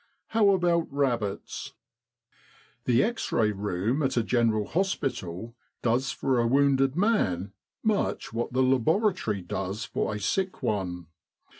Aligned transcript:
How 0.29 0.49
about 0.49 0.91
rabbits?'" 0.91 1.73
The 2.85 3.03
X 3.03 3.31
Ray 3.31 3.51
Room 3.51 4.01
at 4.01 4.17
a 4.17 4.23
General 4.23 4.65
Hospital 4.65 5.55
does 5.83 6.11
for 6.11 6.39
a 6.39 6.47
wounded 6.47 6.95
man 6.95 7.53
much 7.83 8.33
what 8.33 8.51
the 8.51 8.63
Laboratory 8.63 9.43
does 9.43 9.85
for 9.85 10.15
a 10.15 10.19
sick 10.19 10.63
one. 10.63 11.05